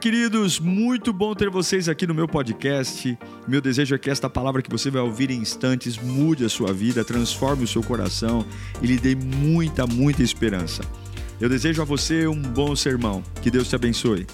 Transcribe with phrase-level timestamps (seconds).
[0.00, 3.16] Queridos, muito bom ter vocês aqui no meu podcast.
[3.46, 6.72] Meu desejo é que esta palavra que você vai ouvir em instantes mude a sua
[6.72, 8.44] vida, transforme o seu coração
[8.82, 10.82] e lhe dê muita, muita esperança.
[11.40, 13.22] Eu desejo a você um bom sermão.
[13.42, 14.26] Que Deus te abençoe.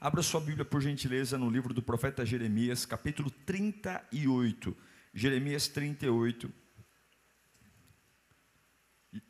[0.00, 4.76] Abra sua Bíblia, por gentileza, no livro do profeta Jeremias, capítulo 38.
[5.14, 6.50] Jeremias 38.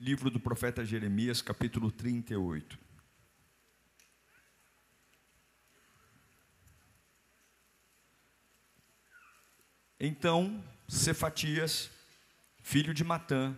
[0.01, 2.82] Livro do profeta Jeremias, capítulo 38.
[10.05, 11.89] Então, Cefatias,
[12.61, 13.57] filho de Matã,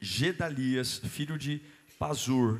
[0.00, 1.62] Gedalias, filho de
[1.96, 2.58] Pazur,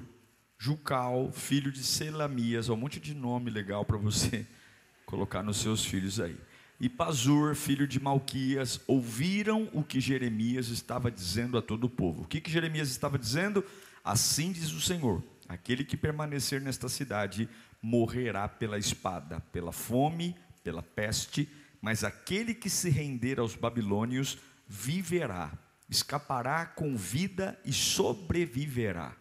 [0.56, 4.46] Jucal, filho de Selamias, um monte de nome legal para você
[5.04, 6.36] colocar nos seus filhos aí.
[6.78, 12.22] E Pazur, filho de Malquias, ouviram o que Jeremias estava dizendo a todo o povo.
[12.22, 13.64] O que, que Jeremias estava dizendo?
[14.04, 17.48] Assim diz o Senhor: aquele que permanecer nesta cidade
[17.82, 21.48] morrerá pela espada, pela fome, pela peste
[21.86, 25.56] mas aquele que se render aos babilônios viverá,
[25.88, 29.14] escapará com vida e sobreviverá.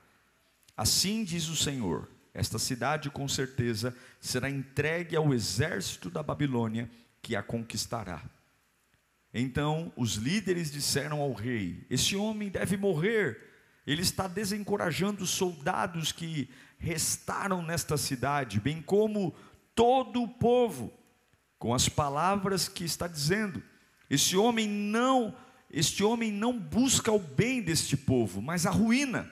[0.76, 6.90] Assim diz o Senhor: esta cidade com certeza será entregue ao exército da Babilônia
[7.22, 8.24] que a conquistará.
[9.32, 13.40] Então os líderes disseram ao rei: Esse homem deve morrer.
[13.86, 16.50] Ele está desencorajando os soldados que
[16.80, 19.36] restaram nesta cidade, bem como
[19.76, 21.05] todo o povo
[21.58, 23.62] com as palavras que está dizendo.
[24.10, 25.36] Esse homem não,
[25.72, 29.32] este homem não busca o bem deste povo, mas a ruína.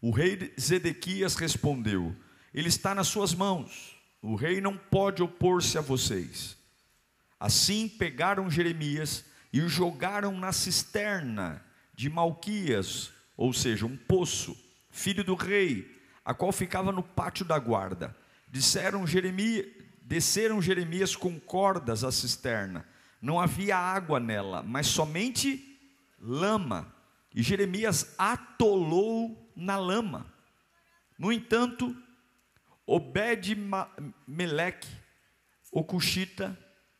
[0.00, 2.14] O rei Zedequias respondeu:
[2.52, 3.94] Ele está nas suas mãos.
[4.20, 6.56] O rei não pode opor-se a vocês.
[7.38, 11.62] Assim pegaram Jeremias e o jogaram na cisterna
[11.94, 14.56] de Malquias, ou seja, um poço,
[14.90, 18.16] filho do rei, a qual ficava no pátio da guarda.
[18.48, 19.66] Disseram Jeremias,
[20.04, 22.86] Desceram Jeremias com cordas à cisterna.
[23.22, 25.80] Não havia água nela, mas somente
[26.20, 26.94] lama.
[27.34, 30.30] E Jeremias atolou na lama.
[31.18, 31.96] No entanto,
[32.86, 33.66] Obed-Meleque,
[35.72, 36.58] o cuxita,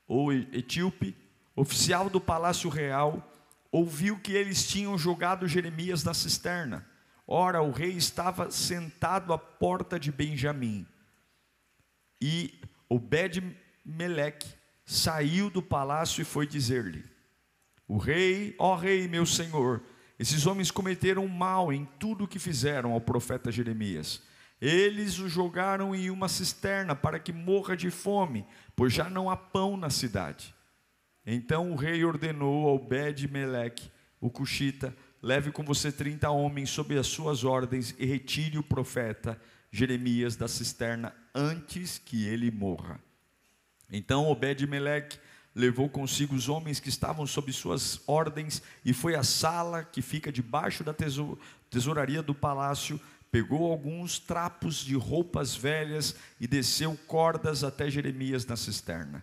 [0.09, 1.15] ou etíope,
[1.55, 3.31] oficial do palácio real,
[3.71, 6.89] ouviu que eles tinham jogado Jeremias na cisterna.
[7.27, 10.87] Ora, o rei estava sentado à porta de Benjamim.
[12.19, 12.59] E
[12.95, 14.49] Obed-Meleque
[14.85, 17.05] saiu do palácio e foi dizer-lhe:
[17.89, 19.83] O rei, ó rei, meu senhor,
[20.19, 24.23] esses homens cometeram mal em tudo o que fizeram ao profeta Jeremias.
[24.61, 28.47] Eles o jogaram em uma cisterna para que morra de fome,
[28.77, 30.55] pois já não há pão na cidade.
[31.27, 33.91] Então o rei ordenou ao Obed-Meleque,
[34.21, 39.41] o cuxita, leve com você trinta homens sob as suas ordens e retire o profeta
[39.71, 43.01] Jeremias da cisterna antes que ele morra.
[43.91, 45.19] Então Obed-Meleque
[45.55, 50.33] levou consigo os homens que estavam sob suas ordens e foi à sala que fica
[50.33, 50.95] debaixo da
[51.71, 53.01] tesouraria do palácio,
[53.31, 59.23] pegou alguns trapos de roupas velhas e desceu cordas até Jeremias na cisterna.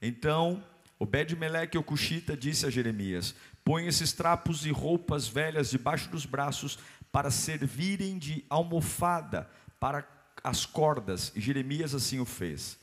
[0.00, 0.62] Então
[1.02, 6.78] Obed-Meleque, o cuxita, disse a Jeremias: Põe esses trapos e roupas velhas debaixo dos braços
[7.10, 10.02] para servirem de almofada para
[10.42, 12.78] as cordas, e Jeremias assim o fez.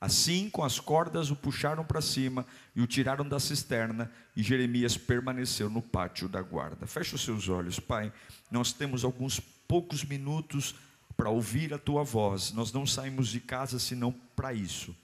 [0.00, 2.44] Assim, com as cordas, o puxaram para cima
[2.74, 6.86] e o tiraram da cisterna, e Jeremias permaneceu no pátio da guarda.
[6.86, 8.12] Feche os seus olhos, Pai.
[8.50, 10.74] Nós temos alguns poucos minutos
[11.16, 12.52] para ouvir a tua voz.
[12.52, 14.94] Nós não saímos de casa senão para isso,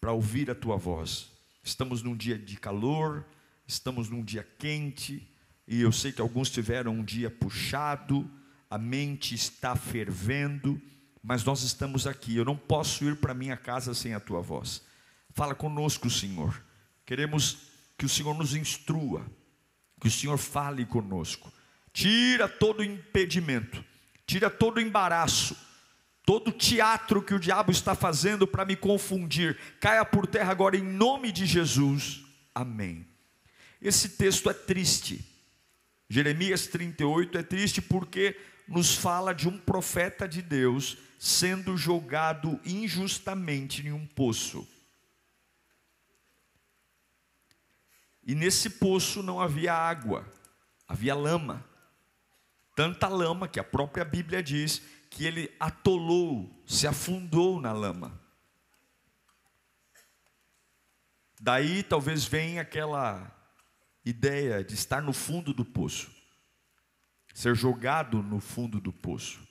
[0.00, 1.30] para ouvir a tua voz.
[1.62, 3.24] Estamos num dia de calor,
[3.66, 5.26] estamos num dia quente,
[5.66, 8.28] e eu sei que alguns tiveram um dia puxado
[8.74, 10.82] a mente está fervendo,
[11.24, 12.36] mas nós estamos aqui.
[12.36, 14.82] Eu não posso ir para minha casa sem a tua voz.
[15.30, 16.62] Fala conosco, Senhor.
[17.06, 17.56] Queremos
[17.96, 19.24] que o Senhor nos instrua,
[19.98, 21.50] que o Senhor fale conosco.
[21.94, 23.82] Tira todo impedimento,
[24.26, 25.56] tira todo embaraço,
[26.26, 29.58] todo teatro que o diabo está fazendo para me confundir.
[29.80, 32.22] Caia por terra agora em nome de Jesus.
[32.54, 33.06] Amém.
[33.80, 35.24] Esse texto é triste.
[36.08, 43.86] Jeremias 38 é triste porque nos fala de um profeta de Deus sendo jogado injustamente
[43.86, 44.66] em um poço.
[48.22, 50.26] E nesse poço não havia água,
[50.88, 51.64] havia lama.
[52.74, 58.20] Tanta lama que a própria Bíblia diz que ele atolou, se afundou na lama.
[61.40, 63.30] Daí talvez venha aquela
[64.04, 66.23] ideia de estar no fundo do poço
[67.34, 69.42] ser jogado no fundo do poço.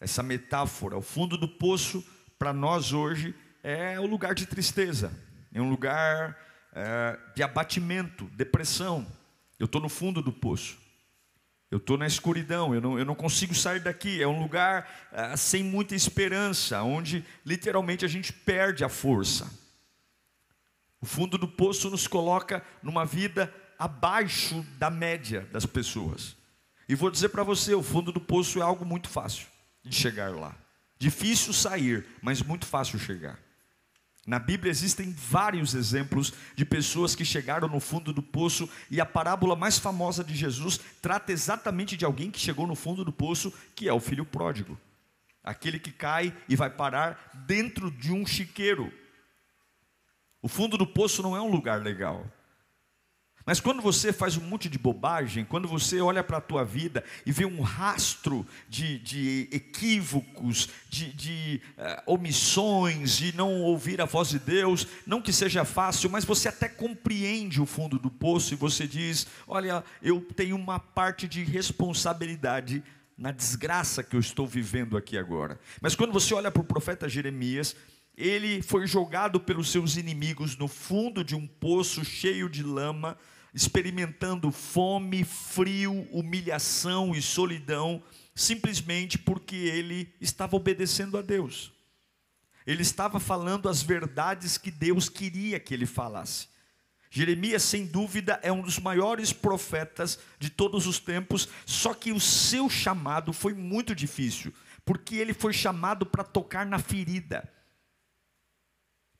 [0.00, 0.96] essa metáfora.
[0.96, 2.02] O fundo do poço,
[2.38, 5.12] para nós hoje, é o lugar de tristeza,
[5.52, 6.38] é um lugar
[6.72, 9.06] é, de abatimento, depressão.
[9.58, 10.78] Eu estou no fundo do poço.
[11.70, 14.22] Eu estou na escuridão, eu não, eu não consigo sair daqui.
[14.22, 19.52] É um lugar é, sem muita esperança, onde literalmente a gente perde a força.
[20.98, 26.39] O fundo do poço nos coloca numa vida abaixo da média das pessoas.
[26.90, 29.46] E vou dizer para você: o fundo do poço é algo muito fácil
[29.84, 30.56] de chegar lá.
[30.98, 33.38] Difícil sair, mas muito fácil chegar.
[34.26, 39.06] Na Bíblia existem vários exemplos de pessoas que chegaram no fundo do poço, e a
[39.06, 43.54] parábola mais famosa de Jesus trata exatamente de alguém que chegou no fundo do poço,
[43.76, 44.76] que é o filho pródigo.
[45.44, 48.92] Aquele que cai e vai parar dentro de um chiqueiro.
[50.42, 52.26] O fundo do poço não é um lugar legal.
[53.50, 57.02] Mas quando você faz um monte de bobagem, quando você olha para a tua vida
[57.26, 64.04] e vê um rastro de, de equívocos, de, de uh, omissões, de não ouvir a
[64.04, 68.54] voz de Deus, não que seja fácil, mas você até compreende o fundo do poço
[68.54, 72.84] e você diz: Olha, eu tenho uma parte de responsabilidade
[73.18, 75.58] na desgraça que eu estou vivendo aqui agora.
[75.80, 77.74] Mas quando você olha para o profeta Jeremias,
[78.16, 83.18] ele foi jogado pelos seus inimigos no fundo de um poço cheio de lama,
[83.54, 88.02] experimentando fome, frio, humilhação e solidão,
[88.34, 91.72] simplesmente porque ele estava obedecendo a Deus.
[92.66, 96.48] Ele estava falando as verdades que Deus queria que ele falasse.
[97.10, 102.20] Jeremias, sem dúvida, é um dos maiores profetas de todos os tempos, só que o
[102.20, 104.54] seu chamado foi muito difícil,
[104.84, 107.52] porque ele foi chamado para tocar na ferida.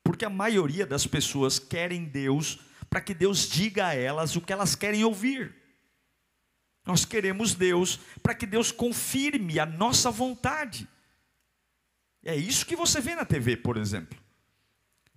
[0.05, 4.53] Porque a maioria das pessoas querem Deus para que Deus diga a elas o que
[4.53, 5.55] elas querem ouvir.
[6.85, 10.89] Nós queremos Deus para que Deus confirme a nossa vontade.
[12.25, 14.19] É isso que você vê na TV, por exemplo.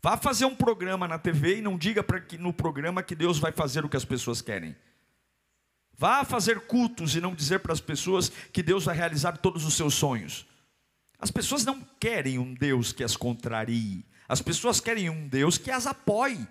[0.01, 3.39] Vá fazer um programa na TV e não diga para que no programa que Deus
[3.39, 4.75] vai fazer o que as pessoas querem.
[5.97, 9.73] Vá fazer cultos e não dizer para as pessoas que Deus vai realizar todos os
[9.73, 10.45] seus sonhos.
[11.17, 14.05] As pessoas não querem um Deus que as contrarie.
[14.27, 16.45] As pessoas querem um Deus que as apoie.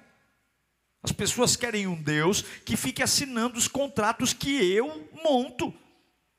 [1.02, 5.74] As pessoas querem um Deus que fique assinando os contratos que eu monto.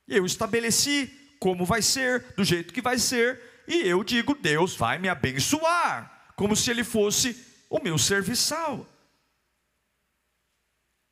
[0.07, 4.98] Eu estabeleci como vai ser, do jeito que vai ser, e eu digo: Deus vai
[4.98, 7.36] me abençoar, como se Ele fosse
[7.69, 8.88] o meu serviçal.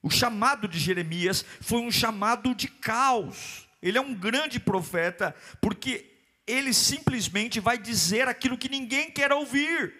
[0.01, 3.67] O chamado de Jeremias foi um chamado de caos.
[3.81, 6.09] Ele é um grande profeta, porque
[6.47, 9.93] ele simplesmente vai dizer aquilo que ninguém quer ouvir.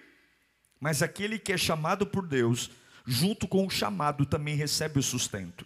[0.79, 2.71] Mas aquele que é chamado por Deus,
[3.05, 5.65] junto com o chamado, também recebe o sustento.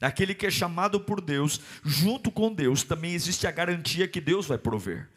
[0.00, 4.46] Aquele que é chamado por Deus, junto com Deus, também existe a garantia que Deus
[4.46, 5.08] vai prover.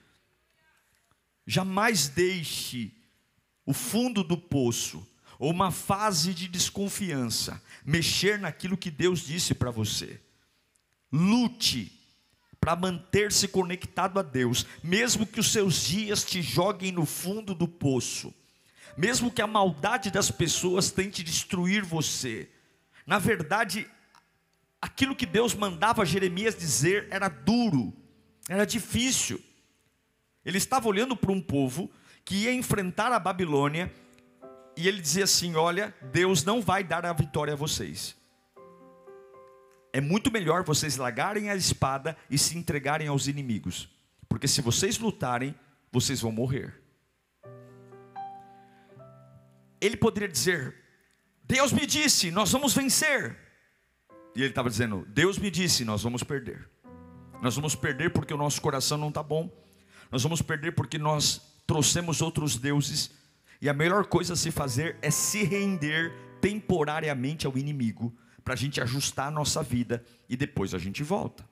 [1.46, 2.94] Jamais deixe
[3.66, 5.06] o fundo do poço
[5.38, 10.19] ou uma fase de desconfiança mexer naquilo que Deus disse para você.
[11.12, 11.92] Lute
[12.60, 17.68] para manter-se conectado a Deus, mesmo que os seus dias te joguem no fundo do
[17.68, 18.34] poço
[19.00, 22.50] mesmo que a maldade das pessoas tente destruir você,
[23.07, 23.90] na verdade,
[24.81, 27.94] aquilo que Deus mandava Jeremias dizer era duro,
[28.50, 29.42] era difícil.
[30.44, 31.89] Ele estava olhando para um povo
[32.25, 33.89] que ia enfrentar a Babilônia,
[34.75, 38.18] e ele dizia assim: Olha, Deus não vai dar a vitória a vocês.
[39.94, 43.88] É muito melhor vocês largarem a espada e se entregarem aos inimigos,
[44.27, 45.56] porque se vocês lutarem,
[45.89, 46.88] vocês vão morrer
[49.81, 50.75] ele poderia dizer:
[51.43, 53.38] Deus me disse, nós vamos vencer.
[54.36, 56.69] E ele estava dizendo: Deus me disse, nós vamos perder.
[57.41, 59.50] Nós vamos perder porque o nosso coração não está bom.
[60.12, 63.12] Nós vamos perder porque nós trouxemos outros deuses.
[63.62, 68.57] E a melhor coisa a se fazer é se render temporariamente ao inimigo, para a
[68.57, 71.48] gente ajustar a nossa vida e depois a gente volta.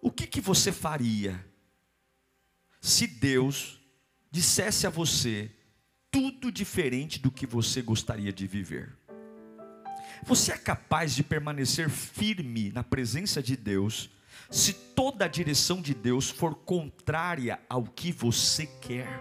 [0.00, 1.44] O que, que você faria
[2.80, 3.80] se Deus
[4.30, 5.50] dissesse a você
[6.10, 8.96] tudo diferente do que você gostaria de viver.
[10.24, 14.10] Você é capaz de permanecer firme na presença de Deus,
[14.50, 19.20] se toda a direção de Deus for contrária ao que você quer.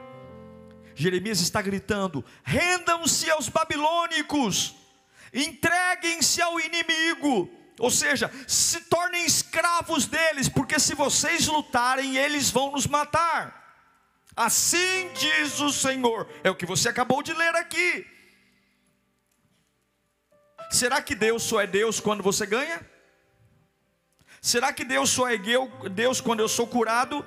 [0.95, 4.75] Jeremias está gritando: rendam-se aos babilônicos,
[5.33, 12.71] entreguem-se ao inimigo, ou seja, se tornem escravos deles, porque se vocês lutarem, eles vão
[12.71, 13.64] nos matar.
[14.35, 16.27] Assim diz o Senhor.
[16.43, 18.05] É o que você acabou de ler aqui.
[20.69, 22.85] Será que Deus só é Deus quando você ganha?
[24.41, 27.25] Será que Deus só é Deus quando eu sou curado?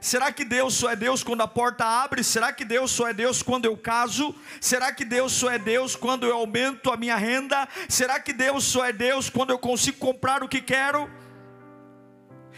[0.00, 2.22] Será que Deus só é Deus quando a porta abre?
[2.22, 4.34] Será que Deus só é Deus quando eu caso?
[4.60, 7.68] Será que Deus só é Deus quando eu aumento a minha renda?
[7.88, 11.10] Será que Deus só é Deus quando eu consigo comprar o que quero?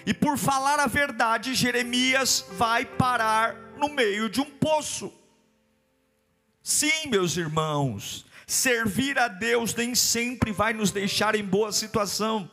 [0.04, 5.12] E por falar a verdade, Jeremias vai parar no meio de um poço.
[6.62, 12.50] Sim, meus irmãos, servir a Deus nem sempre vai nos deixar em boa situação.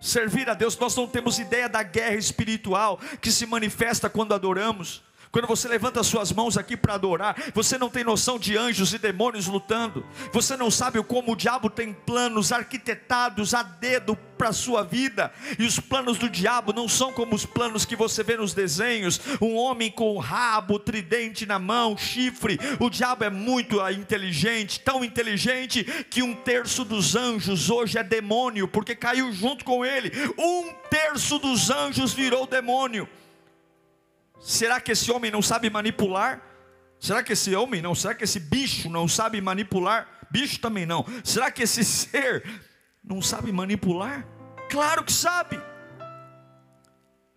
[0.00, 5.02] Servir a Deus, nós não temos ideia da guerra espiritual que se manifesta quando adoramos.
[5.32, 8.98] Quando você levanta suas mãos aqui para adorar, você não tem noção de anjos e
[8.98, 10.04] demônios lutando.
[10.32, 15.32] Você não sabe como o diabo tem planos arquitetados a dedo para a sua vida.
[15.56, 19.20] E os planos do diabo não são como os planos que você vê nos desenhos.
[19.40, 22.58] Um homem com rabo, tridente na mão, chifre.
[22.80, 28.66] O diabo é muito inteligente, tão inteligente que um terço dos anjos hoje é demônio,
[28.66, 30.10] porque caiu junto com ele.
[30.36, 33.08] Um terço dos anjos virou demônio.
[34.40, 36.40] Será que esse homem não sabe manipular?
[36.98, 37.94] Será que esse homem não?
[37.94, 40.08] Será que esse bicho não sabe manipular?
[40.30, 41.04] Bicho também não.
[41.22, 42.44] Será que esse ser
[43.04, 44.26] não sabe manipular?
[44.70, 45.60] Claro que sabe.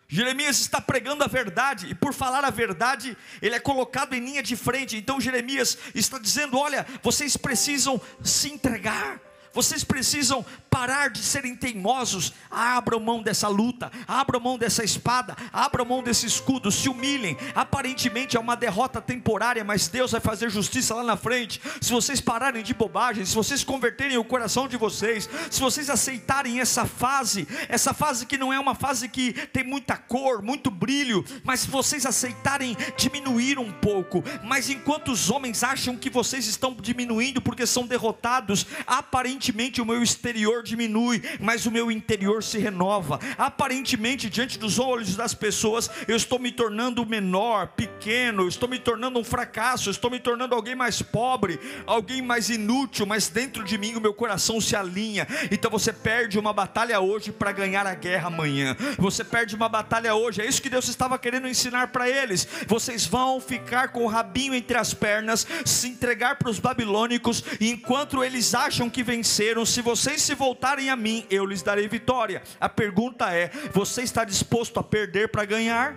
[0.07, 4.43] Jeremias está pregando a verdade, e por falar a verdade, ele é colocado em linha
[4.43, 4.95] de frente.
[4.95, 9.19] Então Jeremias está dizendo: olha, vocês precisam se entregar
[9.53, 12.33] vocês precisam parar de serem teimosos.
[12.49, 17.37] Abram mão dessa luta, abram mão dessa espada, abram mão desse escudo, se humilhem.
[17.53, 21.61] Aparentemente é uma derrota temporária, mas Deus vai fazer justiça lá na frente.
[21.79, 26.59] Se vocês pararem de bobagem, se vocês converterem o coração de vocês, se vocês aceitarem
[26.59, 31.23] essa fase, essa fase que não é uma fase que tem muita cor, muito brilho,
[31.43, 36.73] mas se vocês aceitarem diminuir um pouco, mas enquanto os homens acham que vocês estão
[36.73, 42.57] diminuindo porque são derrotados, aparentemente Aparentemente o meu exterior diminui, mas o meu interior se
[42.59, 43.19] renova.
[43.37, 49.19] Aparentemente, diante dos olhos das pessoas, eu estou me tornando menor, pequeno, estou me tornando
[49.19, 53.95] um fracasso, estou me tornando alguém mais pobre, alguém mais inútil, mas dentro de mim
[53.95, 55.27] o meu coração se alinha.
[55.51, 58.77] Então você perde uma batalha hoje para ganhar a guerra amanhã.
[58.97, 62.47] Você perde uma batalha hoje, é isso que Deus estava querendo ensinar para eles.
[62.65, 68.23] Vocês vão ficar com o rabinho entre as pernas, se entregar para os babilônicos, enquanto
[68.23, 72.43] eles acham que venceram venceram, se vocês se voltarem a mim, eu lhes darei vitória.
[72.59, 75.95] A pergunta é: você está disposto a perder para ganhar?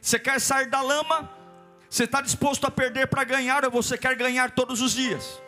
[0.00, 1.30] Você quer sair da lama?
[1.88, 5.40] Você está disposto a perder para ganhar ou você quer ganhar todos os dias?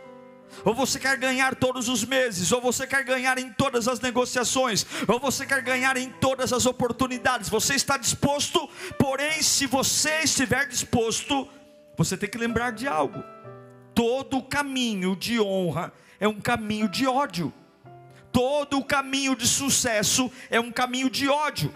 [0.64, 4.86] Ou você quer ganhar todos os meses, ou você quer ganhar em todas as negociações,
[5.08, 7.48] ou você quer ganhar em todas as oportunidades.
[7.48, 11.48] Você está disposto, porém, se você estiver disposto,
[11.96, 13.24] você tem que lembrar de algo.
[13.94, 15.92] Todo caminho de honra
[16.24, 17.52] é um caminho de ódio.
[18.32, 21.72] Todo o caminho de sucesso é um caminho de ódio.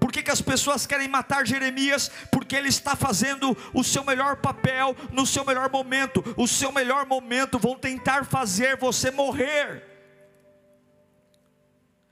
[0.00, 2.10] Por que, que as pessoas querem matar Jeremias?
[2.30, 6.24] Porque ele está fazendo o seu melhor papel no seu melhor momento.
[6.38, 9.84] O seu melhor momento vão tentar fazer você morrer.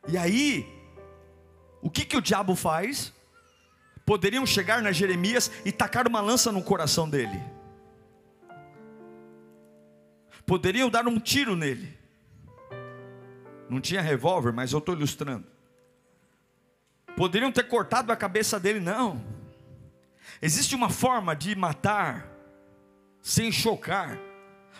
[0.06, 0.66] E aí,
[1.80, 3.10] o que, que o diabo faz?
[4.04, 7.40] Poderiam chegar na Jeremias e tacar uma lança no coração dele
[10.50, 11.96] poderiam dar um tiro nele.
[13.68, 15.46] Não tinha revólver, mas eu estou ilustrando.
[17.16, 19.24] Poderiam ter cortado a cabeça dele, não.
[20.42, 22.28] Existe uma forma de matar
[23.22, 24.18] sem chocar,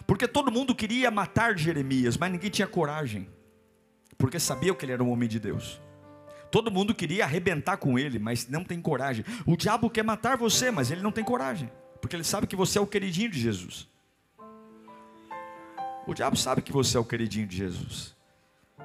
[0.09, 3.29] porque todo mundo queria matar Jeremias, mas ninguém tinha coragem,
[4.19, 5.81] porque sabia que ele era um homem de Deus.
[6.51, 9.25] Todo mundo queria arrebentar com ele, mas não tem coragem.
[9.47, 12.77] O diabo quer matar você, mas ele não tem coragem, porque ele sabe que você
[12.77, 13.89] é o queridinho de Jesus.
[16.07, 18.15] O diabo sabe que você é o queridinho de Jesus.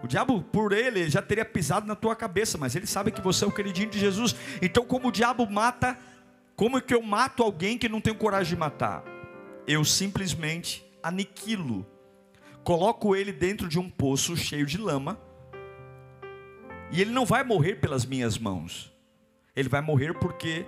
[0.04, 3.44] O diabo, por ele, já teria pisado na tua cabeça, mas ele sabe que você
[3.44, 4.36] é o queridinho de Jesus.
[4.62, 5.98] Então, como o diabo mata,
[6.56, 9.04] como é que eu mato alguém que não tenho coragem de matar?
[9.66, 11.86] Eu simplesmente aniquilo,
[12.64, 15.20] coloco ele dentro de um poço cheio de lama,
[16.92, 18.94] e ele não vai morrer pelas minhas mãos,
[19.56, 20.66] ele vai morrer porque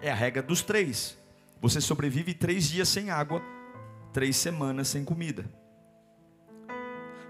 [0.00, 1.18] é a regra dos três.
[1.60, 3.42] Você sobrevive três dias sem água,
[4.12, 5.44] três semanas sem comida.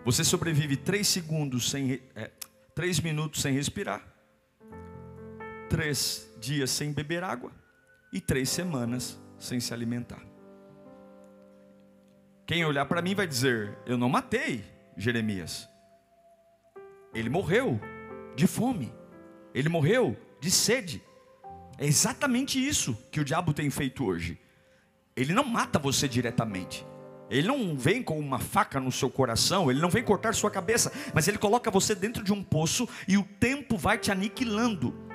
[0.06, 2.30] Você sobrevive três segundos sem, é,
[2.76, 4.06] três minutos sem respirar,
[5.68, 7.50] três dias sem beber água
[8.12, 10.22] e três semanas sem se alimentar.
[12.46, 14.64] Quem olhar para mim vai dizer: Eu não matei
[14.96, 15.68] Jeremias.
[17.12, 17.80] Ele morreu
[18.36, 18.94] de fome.
[19.52, 21.02] Ele morreu de sede.
[21.78, 24.38] É exatamente isso que o diabo tem feito hoje.
[25.16, 26.86] Ele não mata você diretamente.
[27.30, 30.92] Ele não vem com uma faca no seu coração, ele não vem cortar sua cabeça,
[31.12, 35.05] mas ele coloca você dentro de um poço e o tempo vai te aniquilando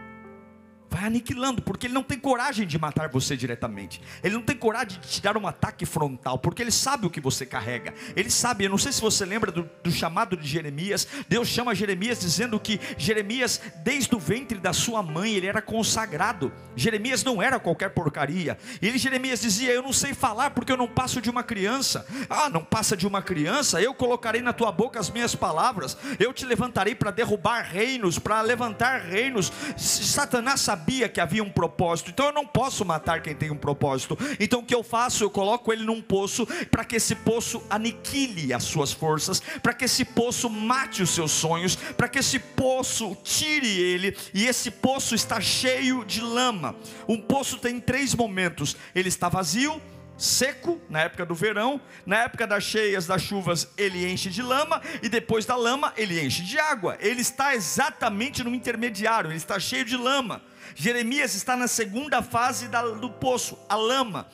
[0.91, 4.01] vai aniquilando, porque ele não tem coragem de matar você diretamente.
[4.21, 7.21] Ele não tem coragem de te dar um ataque frontal, porque ele sabe o que
[7.21, 7.93] você carrega.
[8.13, 11.07] Ele sabe, eu não sei se você lembra do, do chamado de Jeremias.
[11.29, 16.51] Deus chama Jeremias dizendo que Jeremias, desde o ventre da sua mãe, ele era consagrado.
[16.75, 18.57] Jeremias não era qualquer porcaria.
[18.81, 22.05] Ele, Jeremias dizia: Eu não sei falar porque eu não passo de uma criança.
[22.29, 23.81] Ah, não passa de uma criança?
[23.81, 25.98] Eu colocarei na tua boca as minhas palavras.
[26.19, 29.51] Eu te levantarei para derrubar reinos, para levantar reinos.
[29.77, 33.55] Satanás sabia sabia que havia um propósito, então eu não posso matar quem tem um
[33.55, 34.17] propósito.
[34.39, 35.23] Então o que eu faço?
[35.23, 39.85] Eu coloco ele num poço para que esse poço aniquile as suas forças, para que
[39.85, 45.13] esse poço mate os seus sonhos, para que esse poço tire ele, e esse poço
[45.13, 46.75] está cheio de lama.
[47.07, 49.79] Um poço tem três momentos: ele está vazio,
[50.22, 54.80] seco, na época do verão, na época das cheias, das chuvas, ele enche de lama,
[55.01, 56.96] e depois da lama, ele enche de água.
[57.00, 60.44] Ele está exatamente no intermediário, ele está cheio de lama.
[60.75, 62.68] Jeremias está na segunda fase
[63.00, 64.28] do poço, a lama.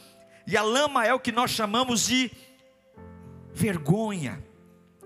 [0.45, 2.31] E a lama é o que nós chamamos de
[3.53, 4.43] vergonha,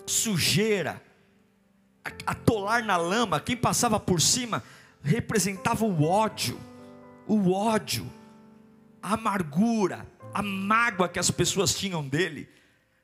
[0.06, 1.02] sujeira,
[2.26, 3.40] atolar na lama.
[3.40, 4.64] Quem passava por cima
[5.04, 6.60] representava o ódio,
[7.28, 8.12] o ódio,
[9.02, 12.50] a amargura, a mágoa que as pessoas tinham dele,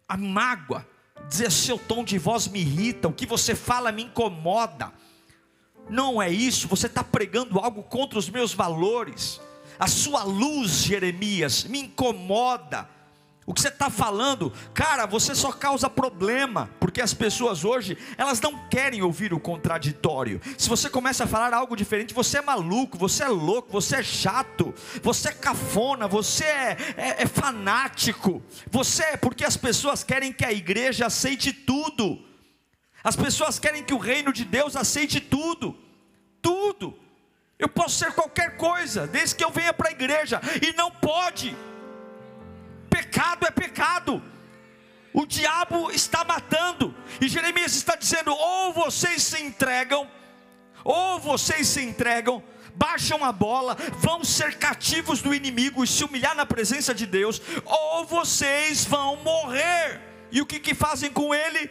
[0.07, 0.87] a mágoa,
[1.27, 4.93] dizer seu tom de voz me irrita, o que você fala me incomoda
[5.89, 9.39] não é isso, você está pregando algo contra os meus valores.
[9.79, 12.89] A sua luz, Jeremias, me incomoda.
[13.47, 18.41] O que você está falando, cara, você só causa problema, porque as pessoas hoje, elas
[18.41, 20.41] não querem ouvir o contraditório.
[20.57, 24.03] Se você começa a falar algo diferente, você é maluco, você é louco, você é
[24.03, 28.43] chato, você é cafona, você é, é, é fanático.
[28.69, 32.21] Você é porque as pessoas querem que a igreja aceite tudo.
[33.01, 35.73] As pessoas querem que o reino de Deus aceite tudo,
[36.41, 36.99] tudo.
[37.57, 41.55] Eu posso ser qualquer coisa, desde que eu venha para a igreja, e não pode.
[42.97, 44.23] Pecado é pecado.
[45.13, 50.09] O diabo está matando, e Jeremias está dizendo: ou vocês se entregam,
[50.83, 56.35] ou vocês se entregam, baixam a bola, vão ser cativos do inimigo e se humilhar
[56.35, 60.01] na presença de Deus, ou vocês vão morrer.
[60.31, 61.69] E o que, que fazem com ele?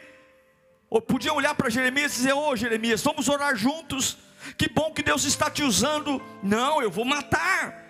[0.88, 4.16] Ou podiam olhar para Jeremias e dizer: Ô oh, Jeremias, vamos orar juntos.
[4.56, 6.22] Que bom que Deus está te usando.
[6.40, 7.85] Não, eu vou matar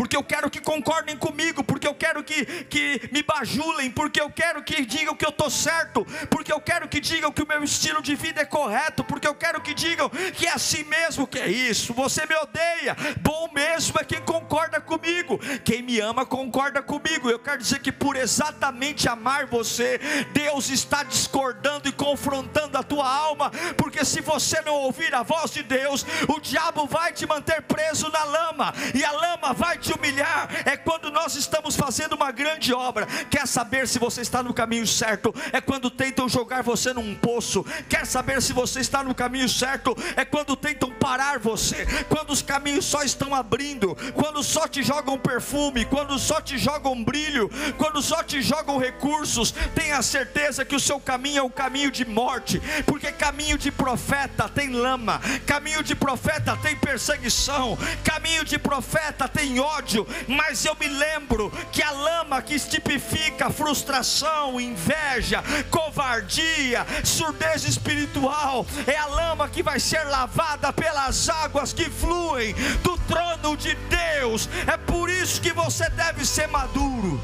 [0.00, 4.30] porque eu quero que concordem comigo, porque eu quero que, que me bajulem, porque eu
[4.30, 7.62] quero que digam que eu estou certo, porque eu quero que digam que o meu
[7.62, 11.38] estilo de vida é correto, porque eu quero que digam que é assim mesmo, que
[11.38, 16.80] é isso, você me odeia, bom mesmo é quem concorda comigo, quem me ama concorda
[16.82, 17.28] comigo.
[17.28, 20.00] Eu quero dizer que por exatamente amar você,
[20.32, 25.50] Deus está discordando e confrontando a tua alma, porque se você não ouvir a voz
[25.50, 29.89] de Deus, o diabo vai te manter preso na lama, e a lama vai te
[29.90, 33.06] te humilhar é quando nós estamos fazendo uma grande obra.
[33.28, 35.34] Quer saber se você está no caminho certo?
[35.52, 37.64] É quando tentam jogar você num poço.
[37.88, 39.96] Quer saber se você está no caminho certo?
[40.16, 41.86] É quando tentam parar você.
[42.08, 43.96] Quando os caminhos só estão abrindo.
[44.14, 45.84] Quando só te jogam perfume.
[45.84, 47.50] Quando só te jogam brilho.
[47.76, 49.52] Quando só te jogam recursos.
[49.74, 52.60] Tenha certeza que o seu caminho é o caminho de morte.
[52.86, 55.20] Porque caminho de profeta tem lama.
[55.46, 57.76] Caminho de profeta tem perseguição.
[58.04, 63.50] Caminho de profeta tem ódio ódio, mas eu me lembro que a lama que tipifica
[63.50, 71.88] frustração, inveja, covardia, surdez espiritual, é a lama que vai ser lavada pelas águas que
[71.88, 74.48] fluem do trono de Deus.
[74.66, 77.20] É por isso que você deve ser maduro.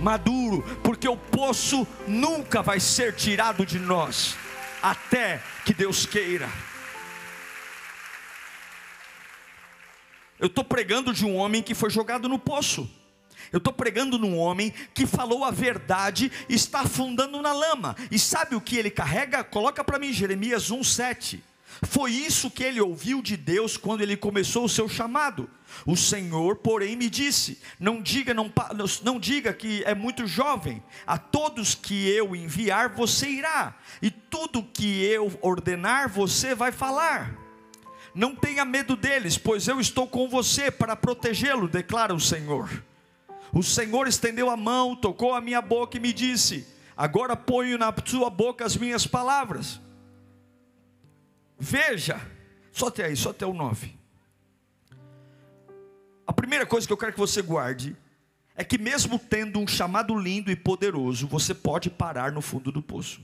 [0.00, 4.36] Maduro, porque o poço nunca vai ser tirado de nós,
[4.80, 6.48] até que Deus queira.
[10.38, 12.88] Eu estou pregando de um homem que foi jogado no poço.
[13.52, 17.96] Eu estou pregando num homem que falou a verdade está afundando na lama.
[18.10, 19.42] E sabe o que ele carrega?
[19.42, 21.40] Coloca para mim Jeremias 1,7.
[21.82, 25.48] Foi isso que ele ouviu de Deus quando ele começou o seu chamado.
[25.86, 28.52] O Senhor, porém, me disse: Não diga, não,
[29.02, 30.82] não diga que é muito jovem.
[31.06, 37.47] A todos que eu enviar, você irá, e tudo que eu ordenar, você vai falar.
[38.18, 42.82] Não tenha medo deles, pois eu estou com você para protegê-lo, declara o Senhor.
[43.52, 47.94] O Senhor estendeu a mão, tocou a minha boca e me disse: Agora ponho na
[48.04, 49.80] sua boca as minhas palavras.
[51.56, 52.20] Veja,
[52.72, 53.96] só até aí, só até o 9.
[56.26, 57.96] A primeira coisa que eu quero que você guarde
[58.56, 62.82] é que, mesmo tendo um chamado lindo e poderoso, você pode parar no fundo do
[62.82, 63.20] poço.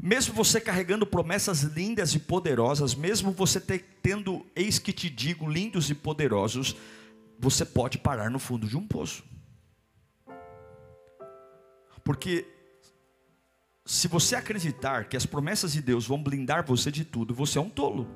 [0.00, 5.48] Mesmo você carregando promessas lindas e poderosas, mesmo você ter, tendo, eis que te digo,
[5.48, 6.76] lindos e poderosos,
[7.38, 9.24] você pode parar no fundo de um poço.
[12.04, 12.46] Porque
[13.84, 17.60] se você acreditar que as promessas de Deus vão blindar você de tudo, você é
[17.60, 18.06] um tolo.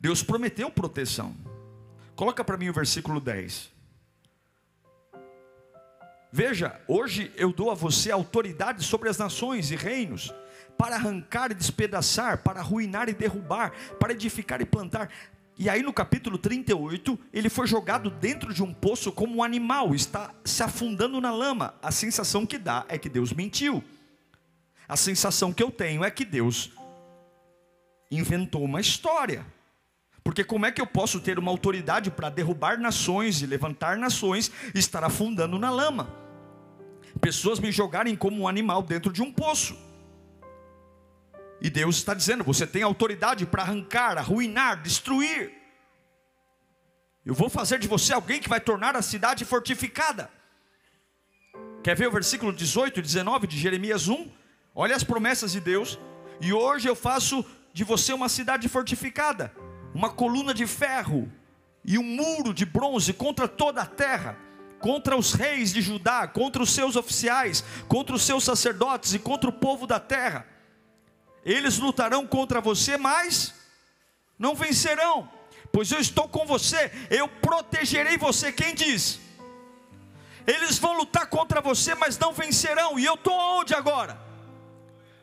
[0.00, 1.36] Deus prometeu proteção.
[2.16, 3.77] Coloca para mim o versículo 10.
[6.30, 10.32] Veja, hoje eu dou a você autoridade sobre as nações e reinos,
[10.76, 15.10] para arrancar e despedaçar, para arruinar e derrubar, para edificar e plantar.
[15.58, 19.94] E aí no capítulo 38, ele foi jogado dentro de um poço como um animal,
[19.94, 21.74] está se afundando na lama.
[21.82, 23.82] A sensação que dá é que Deus mentiu.
[24.86, 26.70] A sensação que eu tenho é que Deus
[28.10, 29.44] inventou uma história.
[30.28, 34.52] Porque como é que eu posso ter uma autoridade para derrubar nações e levantar nações
[34.74, 36.14] e estar afundando na lama?
[37.18, 39.74] Pessoas me jogarem como um animal dentro de um poço.
[41.62, 45.50] E Deus está dizendo: você tem autoridade para arrancar, arruinar, destruir.
[47.24, 50.30] Eu vou fazer de você alguém que vai tornar a cidade fortificada.
[51.82, 54.30] Quer ver o versículo 18 e 19 de Jeremias 1?
[54.74, 55.98] Olha as promessas de Deus.
[56.38, 59.50] E hoje eu faço de você uma cidade fortificada
[59.94, 61.30] uma coluna de ferro
[61.84, 64.36] e um muro de bronze contra toda a terra,
[64.78, 69.48] contra os reis de Judá, contra os seus oficiais, contra os seus sacerdotes e contra
[69.48, 70.46] o povo da terra.
[71.44, 73.54] Eles lutarão contra você, mas
[74.38, 75.28] não vencerão,
[75.72, 78.52] pois eu estou com você, eu protegerei você.
[78.52, 79.18] Quem diz?
[80.46, 82.98] Eles vão lutar contra você, mas não vencerão.
[82.98, 84.18] E eu estou onde agora?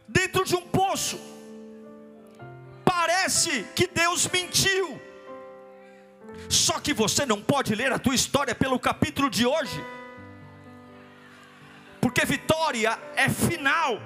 [0.08, 1.20] Dentro de um poço
[3.06, 5.00] Parece que Deus mentiu.
[6.50, 9.80] Só que você não pode ler a tua história pelo capítulo de hoje.
[12.02, 14.02] Porque vitória é final.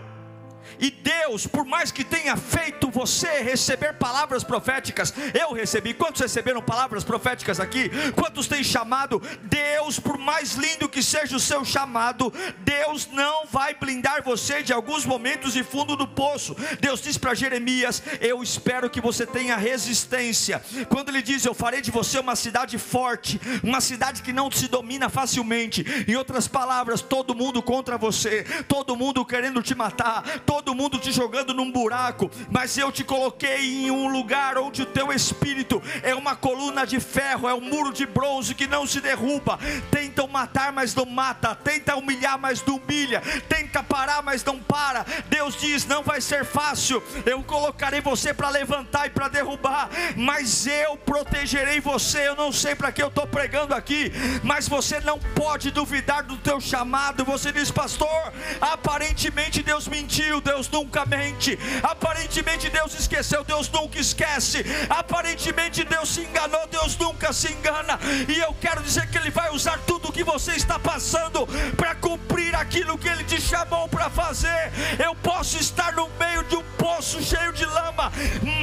[0.79, 5.93] E Deus, por mais que tenha feito você receber palavras proféticas, eu recebi.
[5.93, 7.89] Quantos receberam palavras proféticas aqui?
[8.15, 9.21] Quantos têm chamado?
[9.43, 14.73] Deus, por mais lindo que seja o seu chamado, Deus não vai blindar você de
[14.73, 16.55] alguns momentos de fundo do poço.
[16.79, 20.61] Deus diz para Jeremias: Eu espero que você tenha resistência.
[20.89, 24.67] Quando ele diz: Eu farei de você uma cidade forte, uma cidade que não se
[24.67, 25.85] domina facilmente.
[26.07, 30.99] Em outras palavras, todo mundo contra você, todo mundo querendo te matar, todo todo mundo
[30.99, 35.81] te jogando num buraco, mas eu te coloquei em um lugar onde o teu espírito
[36.03, 39.57] é uma coluna de ferro, é um muro de bronze que não se derruba.
[39.89, 45.05] Tentam matar, mas não mata, tenta humilhar, mas não humilha, tenta parar, mas não para.
[45.29, 47.01] Deus diz: não vai ser fácil.
[47.25, 52.27] Eu colocarei você para levantar e para derrubar, mas eu protegerei você.
[52.27, 54.11] Eu não sei para que eu estou pregando aqui,
[54.43, 57.23] mas você não pode duvidar do teu chamado.
[57.23, 61.59] Você diz, pastor, aparentemente Deus mentiu, Deus nunca mente.
[61.83, 64.65] Aparentemente Deus esqueceu, Deus nunca esquece.
[64.89, 67.99] Aparentemente Deus se enganou, Deus nunca se engana.
[68.27, 71.45] E eu quero dizer que Ele vai usar tudo o que você está passando
[71.77, 74.71] para cumprir aquilo que Ele te chamou para fazer.
[74.97, 78.11] Eu posso estar no meio de um poço cheio de lama,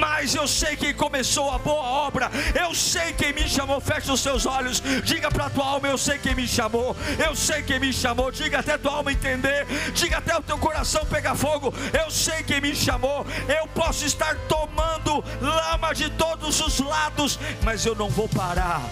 [0.00, 2.28] mas eu sei quem começou a boa obra.
[2.60, 3.80] Eu sei quem me chamou.
[3.80, 6.96] Feche os seus olhos, diga para a tua alma: Eu sei quem me chamou.
[7.24, 8.32] Eu sei quem me chamou.
[8.32, 12.42] Diga até a tua alma entender, diga até o teu coração pegar fogo eu sei
[12.42, 18.08] quem me chamou, eu posso estar tomando lama de todos os lados, mas eu não
[18.08, 18.82] vou parar.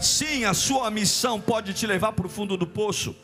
[0.00, 3.14] Sim, a sua missão pode te levar para o fundo do poço.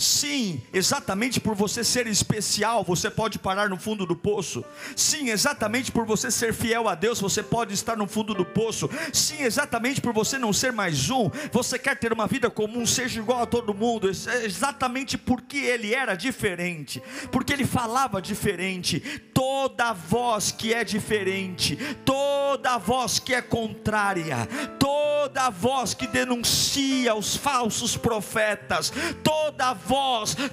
[0.00, 4.64] Sim, exatamente por você ser especial, você pode parar no fundo do poço.
[4.96, 8.88] Sim, exatamente por você ser fiel a Deus, você pode estar no fundo do poço.
[9.12, 13.20] Sim, exatamente por você não ser mais um, você quer ter uma vida comum, seja
[13.20, 14.08] igual a todo mundo.
[14.08, 19.00] Exatamente porque ele era diferente, porque ele falava diferente.
[19.34, 27.36] Toda voz que é diferente, toda voz que é contrária, toda voz que denuncia os
[27.36, 28.90] falsos profetas,
[29.22, 29.89] toda voz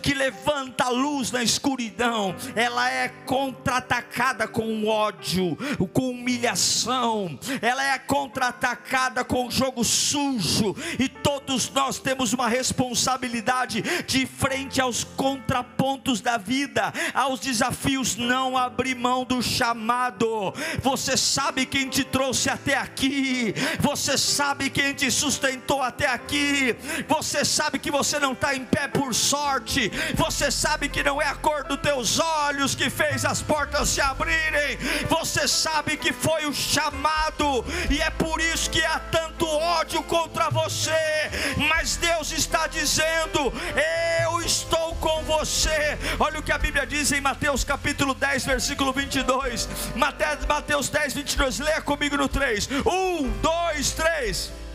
[0.02, 5.58] que levanta a luz na escuridão, ela é contra-atacada com ódio,
[5.94, 14.26] com humilhação, ela é contra-atacada com jogo sujo, e todos nós temos uma responsabilidade de
[14.26, 20.54] frente aos contrapontos da vida, aos desafios, não abrir mão do chamado.
[20.82, 26.76] Você sabe quem te trouxe até aqui, você sabe quem te sustentou até aqui,
[27.08, 31.28] você sabe que você não está em pé por sorte, você sabe que não é
[31.28, 34.78] a cor dos teus olhos que fez as portas se abrirem,
[35.10, 40.50] você sabe que foi o chamado, e é por isso que há tanto ódio contra
[40.50, 40.92] você,
[41.68, 43.54] mas Deus está dizendo:
[44.24, 45.98] Eu estou com você.
[46.20, 49.68] Olha o que a Bíblia diz em Mateus capítulo 10, versículo 22.
[49.96, 51.60] Mateus 10, 22.
[51.60, 52.70] Leia comigo no 3.
[52.86, 54.67] 1, 2, 3.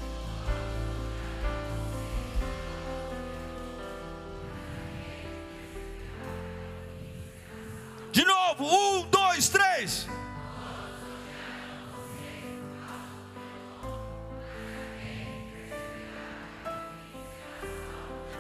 [8.13, 10.07] De novo, um, dois, três.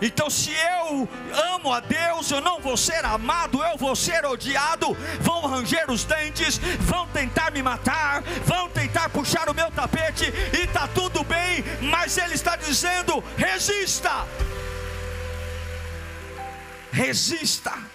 [0.02, 1.08] Então, se eu
[1.54, 4.94] amo a Deus, eu não vou ser amado, eu vou ser odiado.
[5.20, 10.64] Vão ranger os dentes, vão tentar me matar, vão tentar puxar o meu tapete, e
[10.64, 14.26] está tudo bem, mas Ele está dizendo: resista,
[16.90, 17.91] resista.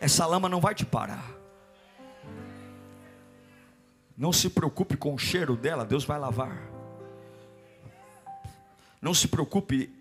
[0.00, 1.30] Essa lama não vai te parar.
[4.16, 6.70] Não se preocupe com o cheiro dela, Deus vai lavar.
[9.00, 9.94] Não se preocupe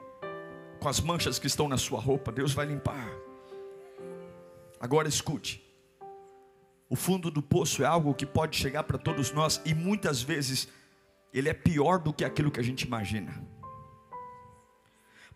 [0.80, 3.10] com as manchas que estão na sua roupa, Deus vai limpar.
[4.80, 5.64] Agora escute.
[6.90, 10.68] O fundo do poço é algo que pode chegar para todos nós e muitas vezes
[11.34, 13.42] ele é pior do que aquilo que a gente imagina.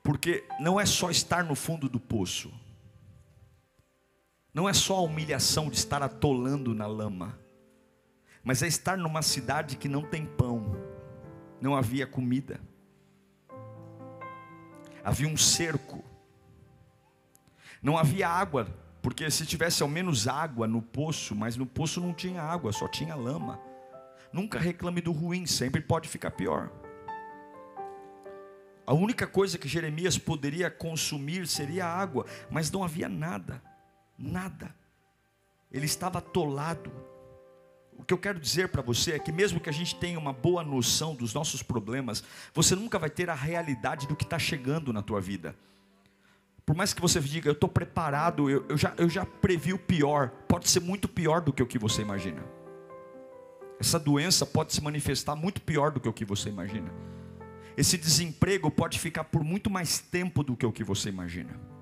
[0.01, 2.51] Porque não é só estar no fundo do poço.
[4.53, 7.39] Não é só a humilhação de estar atolando na lama.
[8.43, 10.75] Mas é estar numa cidade que não tem pão,
[11.61, 12.59] não havia comida
[15.03, 16.03] havia um cerco,
[17.81, 18.67] não havia água,
[19.01, 22.87] porque se tivesse ao menos água no poço, mas no poço não tinha água, só
[22.87, 23.59] tinha lama.
[24.31, 26.71] Nunca reclame do ruim, sempre pode ficar pior.
[28.85, 33.61] A única coisa que Jeremias poderia consumir seria água, mas não havia nada,
[34.23, 34.73] nada.
[35.71, 36.91] Ele estava atolado.
[37.97, 40.33] O que eu quero dizer para você é que, mesmo que a gente tenha uma
[40.33, 44.91] boa noção dos nossos problemas, você nunca vai ter a realidade do que está chegando
[44.91, 45.55] na tua vida.
[46.65, 49.79] Por mais que você diga, eu estou preparado, eu, eu, já, eu já previ o
[49.79, 52.43] pior, pode ser muito pior do que o que você imagina.
[53.79, 56.89] Essa doença pode se manifestar muito pior do que o que você imagina.
[57.75, 61.72] Esse desemprego pode ficar por muito mais tempo do que o que você imagina.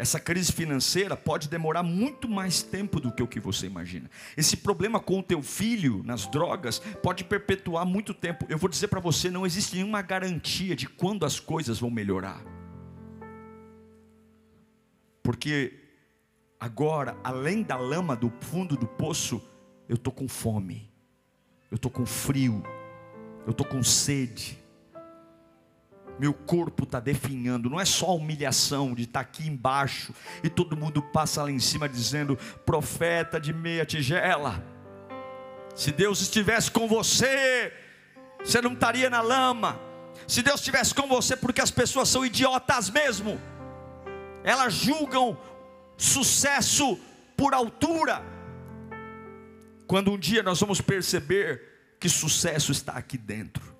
[0.00, 4.10] Essa crise financeira pode demorar muito mais tempo do que o que você imagina.
[4.34, 8.46] Esse problema com o teu filho nas drogas pode perpetuar muito tempo.
[8.48, 12.42] Eu vou dizer para você, não existe nenhuma garantia de quando as coisas vão melhorar.
[15.22, 15.78] Porque
[16.58, 19.38] agora, além da lama do fundo do poço,
[19.86, 20.90] eu estou com fome,
[21.70, 22.62] eu estou com frio,
[23.44, 24.58] eu estou com sede,
[26.20, 30.12] meu corpo está definhando, não é só a humilhação de estar tá aqui embaixo
[30.44, 34.62] e todo mundo passa lá em cima dizendo: profeta de meia tigela.
[35.74, 37.72] Se Deus estivesse com você,
[38.44, 39.80] você não estaria na lama.
[40.28, 43.40] Se Deus estivesse com você, porque as pessoas são idiotas mesmo,
[44.44, 45.38] elas julgam
[45.96, 47.00] sucesso
[47.34, 48.22] por altura.
[49.86, 53.79] Quando um dia nós vamos perceber que sucesso está aqui dentro.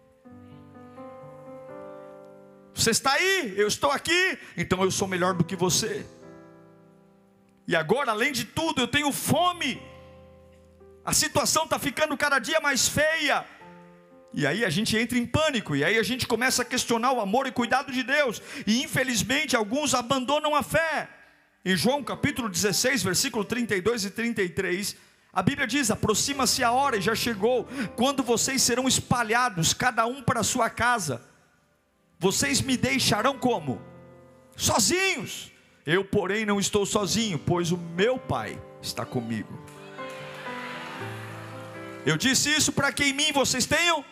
[2.81, 6.07] Você está aí, eu estou aqui, então eu sou melhor do que você.
[7.69, 9.79] E agora, além de tudo, eu tenho fome.
[11.05, 13.45] A situação está ficando cada dia mais feia.
[14.33, 17.21] E aí a gente entra em pânico, e aí a gente começa a questionar o
[17.21, 18.41] amor e cuidado de Deus.
[18.67, 21.07] E infelizmente alguns abandonam a fé.
[21.63, 24.97] Em João capítulo 16, versículo 32 e 33,
[25.31, 30.23] a Bíblia diz: aproxima-se a hora e já chegou, quando vocês serão espalhados, cada um
[30.23, 31.29] para a sua casa
[32.21, 33.81] vocês me deixarão como?
[34.55, 35.51] Sozinhos.
[35.87, 39.59] Eu, porém, não estou sozinho, pois o meu Pai está comigo.
[42.05, 44.05] Eu disse isso para que em mim vocês tenham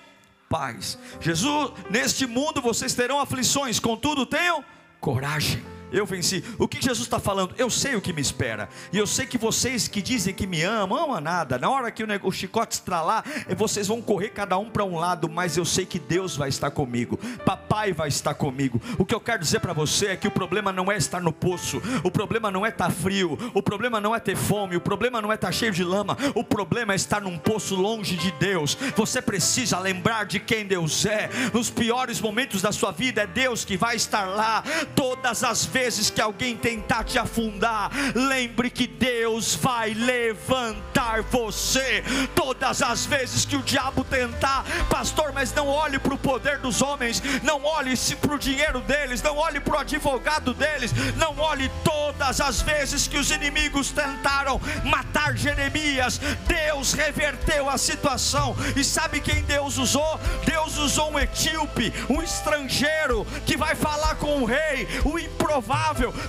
[0.48, 0.98] paz.
[1.20, 4.64] Jesus, neste mundo vocês terão aflições, contudo tenham
[5.00, 6.44] coragem eu venci.
[6.58, 7.54] O que Jesus está falando?
[7.56, 8.68] Eu sei o que me espera.
[8.92, 11.58] E eu sei que vocês que dizem que me amam, amam nada.
[11.58, 15.28] Na hora que o, chicote estralar, eh, vocês vão correr cada um para um lado,
[15.28, 17.18] mas eu sei que Deus vai estar comigo.
[17.44, 18.80] Papai vai estar comigo.
[18.98, 21.32] O que eu quero dizer para você é que o problema não é estar no
[21.32, 24.80] poço, o problema não é estar tá frio, o problema não é ter fome, o
[24.80, 28.16] problema não é estar tá cheio de lama, o problema é estar num poço longe
[28.16, 28.76] de Deus.
[28.96, 31.30] Você precisa lembrar de quem Deus é.
[31.52, 34.62] Nos piores momentos da sua vida, é Deus que vai estar lá
[34.94, 42.02] todas as vezes vezes que alguém tentar te afundar, lembre que Deus vai levantar você.
[42.34, 46.82] Todas as vezes que o diabo tentar, pastor, mas não olhe para o poder dos
[46.82, 51.70] homens, não olhe para o dinheiro deles, não olhe para o advogado deles, não olhe
[51.84, 58.56] todas as vezes que os inimigos tentaram matar Jeremias, Deus reverteu a situação.
[58.74, 60.18] E sabe quem Deus usou?
[60.44, 65.67] Deus usou um etíope, um estrangeiro que vai falar com o rei, o improvável,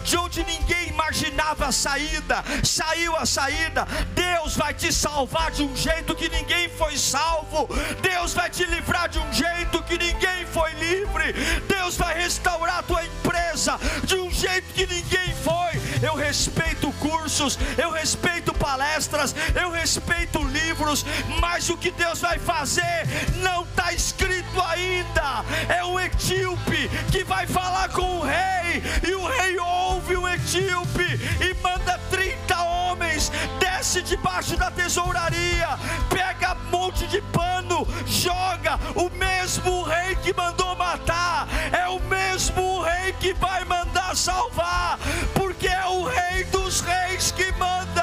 [0.03, 2.43] de onde ninguém imaginava a saída.
[2.63, 3.87] Saiu a saída.
[4.13, 7.67] Deus vai te salvar de um jeito que ninguém foi salvo.
[8.01, 11.33] Deus vai te livrar de um jeito que ninguém foi livre.
[11.67, 17.57] Deus vai restaurar a tua empresa de um jeito que ninguém foi eu respeito cursos,
[17.77, 21.05] eu respeito palestras, eu respeito livros,
[21.39, 23.07] mas o que Deus vai fazer
[23.41, 25.43] não está escrito ainda.
[25.67, 31.19] É o etíope que vai falar com o rei, e o rei ouve o etíope
[31.41, 32.18] e manda três
[33.59, 35.67] desce debaixo da tesouraria,
[36.09, 38.79] pega um monte de pano, joga.
[38.95, 44.97] O mesmo rei que mandou matar é o mesmo rei que vai mandar salvar,
[45.33, 47.98] porque é o rei dos reis que manda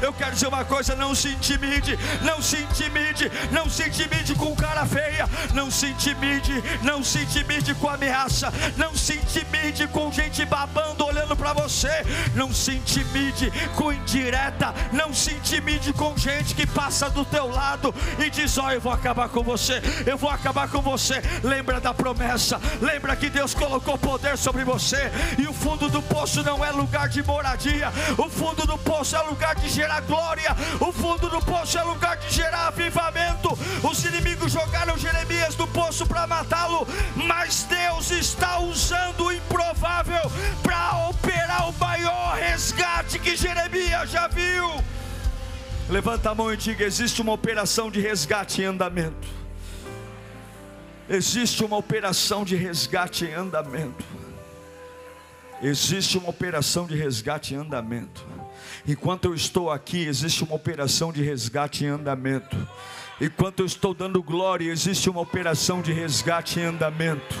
[0.00, 4.54] eu quero dizer uma coisa: não se intimide, não se intimide, não se intimide com
[4.54, 10.44] cara feia, não se intimide, não se intimide com ameaça, não se intimide com gente
[10.44, 11.90] babando olhando para você,
[12.34, 17.94] não se intimide com indireta, não se intimide com gente que passa do teu lado
[18.18, 21.20] e diz: Ó, oh, eu vou acabar com você, eu vou acabar com você.
[21.42, 26.42] Lembra da promessa, lembra que Deus colocou poder sobre você, e o fundo do poço
[26.42, 30.92] não é lugar de moradia, o fundo do poço é lugar de gerar glória, o
[30.92, 33.58] fundo do poço é lugar de gerar avivamento.
[33.82, 40.30] Os inimigos jogaram Jeremias no poço para matá-lo, mas Deus está usando o improvável
[40.62, 44.68] para operar o maior resgate que Jeremias já viu.
[45.88, 49.26] Levanta a mão e diga: existe uma operação de resgate em andamento.
[51.08, 54.04] Existe uma operação de resgate em andamento.
[55.62, 58.37] Existe uma operação de resgate em andamento.
[58.88, 62.56] Enquanto eu estou aqui, existe uma operação de resgate em andamento.
[63.20, 67.36] Enquanto eu estou dando glória, existe uma operação de resgate em andamento.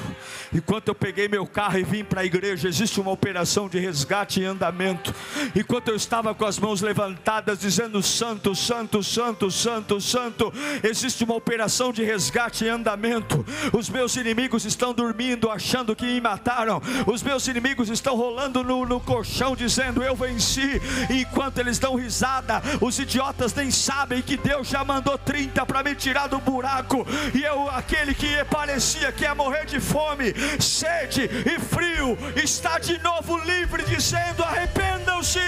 [0.52, 4.40] Enquanto eu peguei meu carro e vim para a igreja, existe uma operação de resgate
[4.40, 5.14] em andamento.
[5.54, 11.36] Enquanto eu estava com as mãos levantadas, dizendo: Santo, Santo, Santo, Santo, Santo, existe uma
[11.36, 13.44] operação de resgate em andamento.
[13.72, 16.80] Os meus inimigos estão dormindo, achando que me mataram.
[17.06, 20.80] Os meus inimigos estão rolando no, no colchão, dizendo: Eu venci.
[21.10, 25.82] E enquanto eles dão risada, os idiotas nem sabem que Deus já mandou 30 para
[25.82, 27.06] me tirar do buraco.
[27.34, 32.98] E eu, aquele que parecia que ia morrer de fome, sede e frio, está de
[33.02, 35.38] novo livre, dizendo: arrependam-se,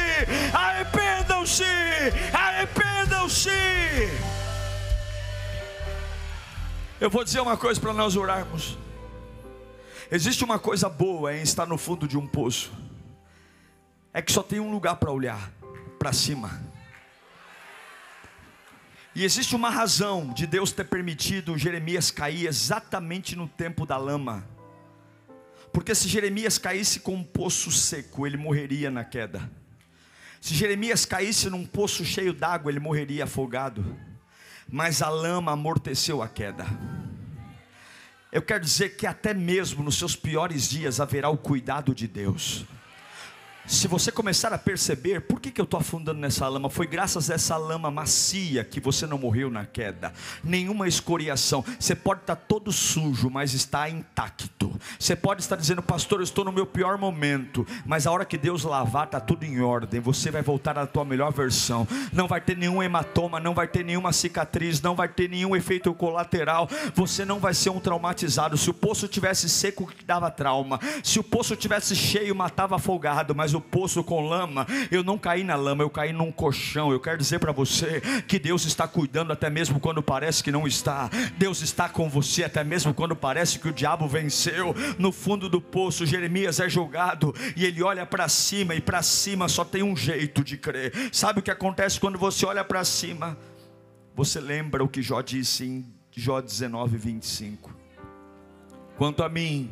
[0.53, 1.65] arrependam-se,
[2.33, 3.51] arrependam-se.
[7.01, 8.79] Eu vou dizer uma coisa para nós orarmos.
[10.13, 12.71] Existe uma coisa boa em estar no fundo de um poço,
[14.13, 15.51] é que só tem um lugar para olhar
[15.99, 16.70] para cima.
[19.15, 24.47] E existe uma razão de Deus ter permitido Jeremias cair exatamente no tempo da lama.
[25.73, 29.51] Porque se Jeremias caísse com um poço seco, ele morreria na queda.
[30.41, 33.85] Se Jeremias caísse num poço cheio d'água, ele morreria afogado.
[34.69, 36.65] Mas a lama amorteceu a queda.
[38.33, 42.65] Eu quero dizer que até mesmo nos seus piores dias haverá o cuidado de Deus.
[43.67, 46.69] Se você começar a perceber, por que, que eu estou afundando nessa lama?
[46.69, 51.65] Foi graças a essa lama macia que você não morreu na queda, nenhuma escoriação.
[51.79, 54.73] Você pode estar todo sujo, mas está intacto.
[54.99, 58.37] Você pode estar dizendo, pastor, eu estou no meu pior momento, mas a hora que
[58.37, 60.01] Deus lavar, está tudo em ordem.
[60.01, 61.87] Você vai voltar à tua melhor versão.
[62.13, 65.93] Não vai ter nenhum hematoma, não vai ter nenhuma cicatriz, não vai ter nenhum efeito
[65.95, 66.69] colateral.
[66.95, 68.57] Você não vai ser um traumatizado.
[68.57, 70.81] Se o poço tivesse seco, dava trauma.
[71.03, 73.35] Se o poço tivesse cheio, matava afogado.
[73.35, 76.93] Mas o poço com lama, eu não caí na lama, eu caí num colchão.
[76.93, 80.67] Eu quero dizer para você que Deus está cuidando até mesmo quando parece que não
[80.67, 81.11] está.
[81.37, 84.75] Deus está com você até mesmo quando parece que o diabo venceu.
[84.99, 89.49] No fundo do poço, Jeremias é jogado e ele olha para cima e para cima
[89.49, 90.93] só tem um jeito de crer.
[91.13, 93.37] Sabe o que acontece quando você olha para cima?
[94.15, 97.75] Você lembra o que Jó disse em Jó 19, 25.
[98.97, 99.71] Quanto a mim,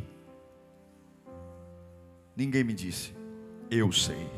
[2.34, 3.17] ninguém me disse
[3.70, 4.28] eu sei.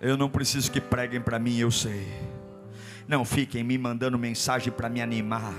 [0.00, 2.06] Eu não preciso que preguem para mim, eu sei.
[3.06, 5.54] Não fiquem me mandando mensagem para me animar.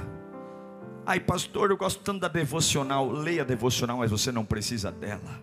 [1.06, 3.10] Ai, pastor, eu gosto tanto da devocional.
[3.10, 5.41] Leia a devocional, mas você não precisa dela.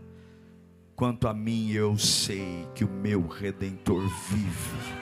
[0.96, 5.00] Quanto a mim, eu sei que o meu redentor vive.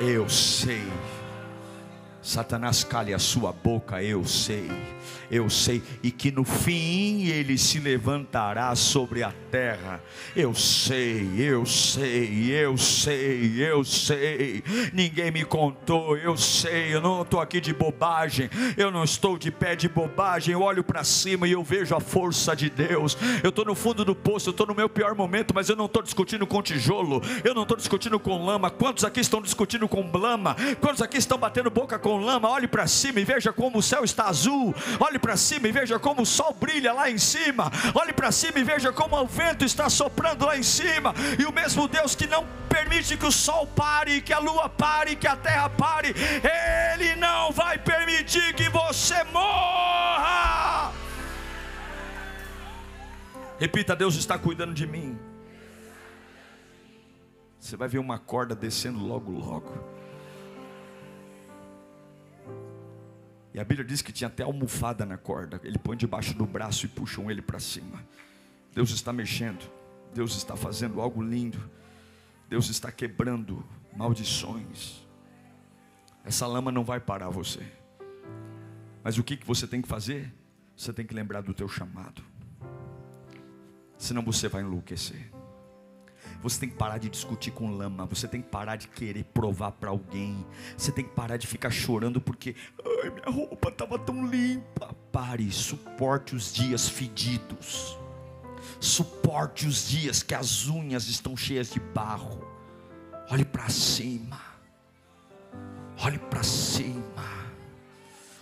[0.00, 0.86] Eu sei.
[2.22, 4.68] Satanás cale a sua boca, eu sei
[5.30, 10.02] eu sei, e que no fim ele se levantará sobre a terra.
[10.34, 14.62] Eu sei, eu sei, eu sei, eu sei.
[14.92, 16.94] Ninguém me contou, eu sei.
[16.94, 20.52] Eu não estou aqui de bobagem, eu não estou de pé de bobagem.
[20.52, 23.16] Eu olho para cima e eu vejo a força de Deus.
[23.42, 25.86] Eu estou no fundo do poço, eu estou no meu pior momento, mas eu não
[25.86, 28.70] estou discutindo com tijolo, eu não estou discutindo com lama.
[28.70, 30.56] Quantos aqui estão discutindo com lama?
[30.80, 32.48] Quantos aqui estão batendo boca com lama?
[32.48, 34.74] Olhe para cima e veja como o céu está azul.
[35.00, 37.72] Olhe para cima e veja como o sol brilha lá em cima.
[37.94, 41.14] Olhe para cima e veja como o vento está soprando lá em cima.
[41.38, 45.16] E o mesmo Deus que não permite que o sol pare, que a lua pare,
[45.16, 46.14] que a terra pare,
[46.92, 50.92] Ele não vai permitir que você morra.
[53.58, 55.18] Repita: Deus está cuidando de mim.
[57.58, 59.99] Você vai ver uma corda descendo logo, logo.
[63.52, 65.60] E a Bíblia diz que tinha até almofada na corda.
[65.64, 68.04] Ele põe debaixo do braço e puxam ele para cima.
[68.74, 69.68] Deus está mexendo.
[70.14, 71.58] Deus está fazendo algo lindo.
[72.48, 73.64] Deus está quebrando
[73.96, 75.00] maldições.
[76.24, 77.66] Essa lama não vai parar você.
[79.02, 80.32] Mas o que, que você tem que fazer?
[80.76, 82.22] Você tem que lembrar do teu chamado.
[83.98, 85.30] Senão você vai enlouquecer.
[86.42, 88.06] Você tem que parar de discutir com lama.
[88.06, 90.44] Você tem que parar de querer provar para alguém.
[90.76, 94.94] Você tem que parar de ficar chorando porque ai, minha roupa estava tão limpa.
[95.12, 97.98] Pare, suporte os dias fedidos.
[98.78, 102.42] Suporte os dias que as unhas estão cheias de barro.
[103.30, 104.40] Olhe para cima.
[106.02, 107.04] Olhe para cima.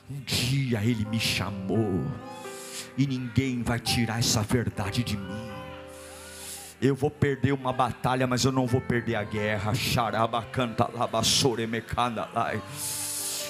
[0.09, 2.05] Um dia ele me chamou.
[2.97, 5.48] E ninguém vai tirar essa verdade de mim.
[6.81, 9.75] Eu vou perder uma batalha, mas eu não vou perder a guerra.
[9.75, 10.89] Xaraba canta
[12.33, 12.63] lai.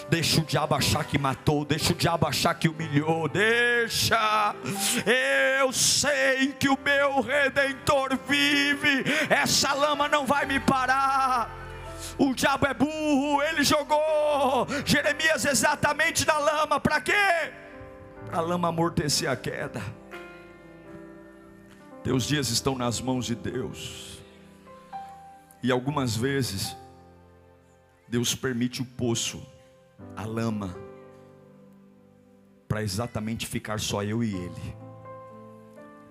[0.09, 4.55] Deixa o diabo achar que matou, deixa o diabo achar que humilhou, deixa.
[5.61, 11.55] Eu sei que o meu redentor vive, essa lama não vai me parar.
[12.17, 17.53] O diabo é burro, ele jogou Jeremias exatamente na lama, para quê?
[18.25, 19.83] Para a lama amortecer a queda.
[22.09, 24.19] Teus dias estão nas mãos de Deus.
[25.63, 26.75] E algumas vezes,
[28.09, 29.47] Deus permite o poço,
[30.17, 30.75] a lama,
[32.67, 34.75] para exatamente ficar só eu e Ele.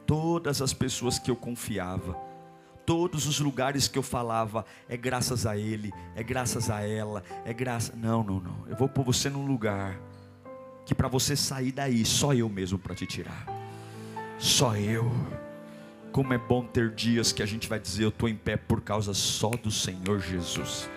[0.05, 2.15] Todas as pessoas que eu confiava,
[2.85, 7.51] todos os lugares que eu falava, é graças a Ele, é graças a ela, é
[7.51, 7.95] graças.
[7.95, 8.67] Não, não, não.
[8.67, 9.99] Eu vou pôr você num lugar
[10.85, 13.47] que para você sair daí, só eu mesmo para te tirar.
[14.37, 15.11] Só eu.
[16.11, 18.81] Como é bom ter dias que a gente vai dizer: Eu estou em pé por
[18.81, 20.89] causa só do Senhor Jesus.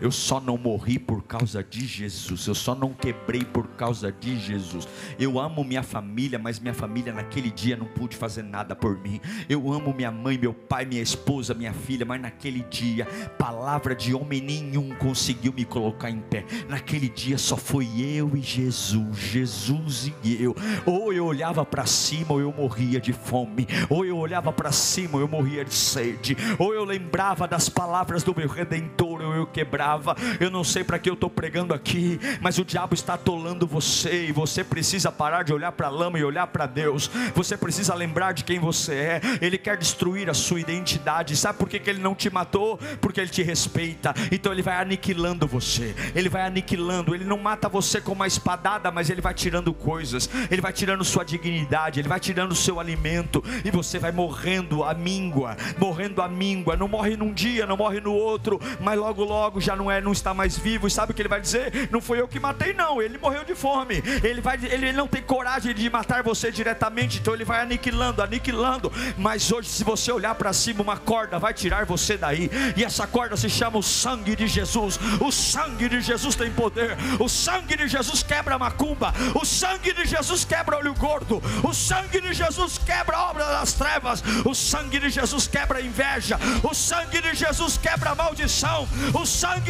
[0.00, 2.46] Eu só não morri por causa de Jesus.
[2.46, 4.88] Eu só não quebrei por causa de Jesus.
[5.18, 9.20] Eu amo minha família, mas minha família naquele dia não pude fazer nada por mim.
[9.48, 13.06] Eu amo minha mãe, meu pai, minha esposa, minha filha, mas naquele dia,
[13.38, 16.46] palavra de homem nenhum conseguiu me colocar em pé.
[16.68, 20.56] Naquele dia só foi eu e Jesus, Jesus e eu.
[20.86, 23.66] Ou eu olhava para cima ou eu morria de fome.
[23.90, 26.36] Ou eu olhava para cima ou eu morria de sede.
[26.58, 29.89] Ou eu lembrava das palavras do meu redentor ou eu quebrava
[30.38, 34.26] eu não sei para que eu estou pregando aqui, mas o diabo está atolando você
[34.26, 37.10] e você precisa parar de olhar para a lama e olhar para Deus.
[37.34, 39.20] Você precisa lembrar de quem você é.
[39.40, 41.36] Ele quer destruir a sua identidade.
[41.36, 42.78] Sabe por que, que ele não te matou?
[43.00, 44.14] Porque ele te respeita.
[44.30, 45.94] Então ele vai aniquilando você.
[46.14, 47.14] Ele vai aniquilando.
[47.14, 50.28] Ele não mata você com uma espadada, mas ele vai tirando coisas.
[50.50, 52.00] Ele vai tirando sua dignidade.
[52.00, 53.42] Ele vai tirando seu alimento.
[53.64, 55.56] E você vai morrendo a míngua.
[55.78, 56.76] Morrendo a míngua.
[56.76, 58.60] Não morre num dia, não morre no outro.
[58.80, 61.40] Mas logo, logo já não é, não está mais vivo, sabe o que ele vai
[61.40, 61.88] dizer?
[61.90, 64.02] Não foi eu que matei, não, ele morreu de fome.
[64.22, 68.92] Ele vai, ele não tem coragem de matar você diretamente, então ele vai aniquilando, aniquilando.
[69.16, 73.06] Mas hoje, se você olhar para cima, uma corda vai tirar você daí, e essa
[73.06, 74.98] corda se chama o sangue de Jesus.
[75.18, 76.96] O sangue de Jesus tem poder.
[77.18, 79.14] O sangue de Jesus quebra a macumba.
[79.34, 81.42] O sangue de Jesus quebra olho gordo.
[81.64, 84.22] O sangue de Jesus quebra a obra das trevas.
[84.44, 86.38] O sangue de Jesus quebra a inveja.
[86.62, 88.86] O sangue de Jesus quebra a maldição.
[89.14, 89.69] O sangue